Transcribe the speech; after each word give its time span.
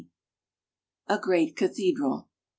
A 1.05 1.19
GREAT 1.19 1.55
CATHEDRAL. 1.55 2.27